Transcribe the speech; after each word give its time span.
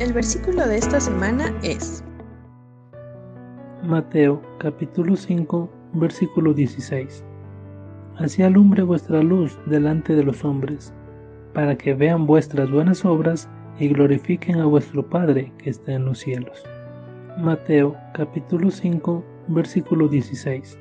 El 0.00 0.12
versículo 0.12 0.64
de 0.64 0.78
esta 0.78 1.00
semana 1.00 1.52
es 1.64 2.04
Mateo 3.82 4.40
capítulo 4.60 5.16
5 5.16 5.68
versículo 5.94 6.54
16. 6.54 7.24
Así 8.16 8.44
alumbre 8.44 8.84
vuestra 8.84 9.20
luz 9.24 9.58
delante 9.66 10.14
de 10.14 10.22
los 10.22 10.44
hombres, 10.44 10.94
para 11.52 11.76
que 11.76 11.94
vean 11.94 12.28
vuestras 12.28 12.70
buenas 12.70 13.04
obras 13.04 13.48
y 13.80 13.88
glorifiquen 13.88 14.60
a 14.60 14.66
vuestro 14.66 15.04
Padre 15.04 15.52
que 15.58 15.70
está 15.70 15.94
en 15.94 16.04
los 16.04 16.20
cielos. 16.20 16.62
Mateo 17.36 17.96
capítulo 18.14 18.70
5 18.70 19.24
versículo 19.48 20.06
16. 20.06 20.78